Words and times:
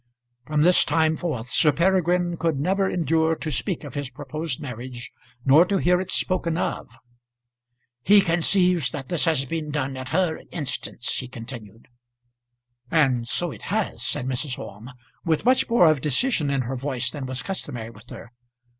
From 0.47 0.63
this 0.63 0.83
time 0.83 1.15
forth 1.15 1.51
Sir 1.51 1.71
Peregrine 1.71 2.35
could 2.35 2.59
never 2.59 2.89
endure 2.89 3.35
to 3.35 3.51
speak 3.51 3.83
of 3.83 3.93
his 3.93 4.09
proposed 4.09 4.59
marriage, 4.59 5.11
nor 5.45 5.63
to 5.65 5.77
hear 5.77 6.01
it 6.01 6.09
spoken 6.09 6.57
of. 6.57 6.89
"He 8.01 8.19
conceives 8.21 8.89
that 8.89 9.09
this 9.09 9.25
has 9.25 9.45
been 9.45 9.69
done 9.69 9.95
at 9.95 10.09
her 10.09 10.41
instance," 10.51 11.17
he 11.17 11.27
continued. 11.27 11.87
"And 12.89 13.27
so 13.27 13.51
it 13.51 13.61
has," 13.69 14.01
said 14.01 14.25
Mrs. 14.25 14.57
Orme, 14.57 14.89
with 15.23 15.45
much 15.45 15.69
more 15.69 15.85
of 15.87 16.01
decision 16.01 16.49
in 16.49 16.61
her 16.61 16.75
voice 16.75 17.11
than 17.11 17.27
was 17.27 17.43
customary 17.43 17.91
with 17.91 18.09
her. 18.09 18.31